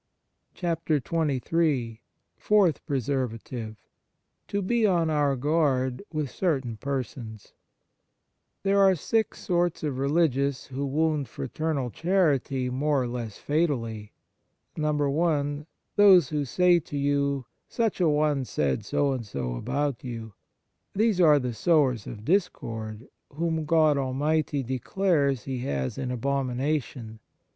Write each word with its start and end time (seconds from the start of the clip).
54 0.55 0.97
XXIII 1.29 2.01
FOURTH 2.35 2.83
PRESERVATIVE 2.87 3.75
To 4.47 4.61
be 4.63 4.83
on 4.87 5.11
our 5.11 5.35
guard 5.35 6.01
with 6.11 6.31
certain 6.31 6.75
persons 6.77 7.53
THERE 8.63 8.79
are 8.79 8.95
six 8.95 9.41
sorts 9.41 9.83
of 9.83 9.99
religious 9.99 10.65
who 10.65 10.87
wound 10.87 11.29
fraternal 11.29 11.91
charity 11.91 12.71
more 12.71 13.03
or 13.03 13.07
less 13.07 13.37
fatally, 13.37 14.11
(i) 14.75 15.53
Those 15.97 16.29
who 16.29 16.45
say 16.45 16.79
to 16.79 16.97
you," 16.97 17.45
Such 17.69 18.01
a 18.01 18.09
one 18.09 18.43
said 18.45 18.83
so 18.83 19.11
and 19.11 19.23
so 19.23 19.53
about 19.55 20.03
you." 20.03 20.33
These 20.95 21.21
are 21.21 21.37
the 21.37 21.53
sowers 21.53 22.07
of 22.07 22.25
discord, 22.25 23.07
whom 23.33 23.65
God 23.65 23.99
Almighty 23.99 24.63
declares 24.63 25.43
He 25.43 25.59
has 25.59 25.99
in 25.99 26.09
abomination. 26.09 27.19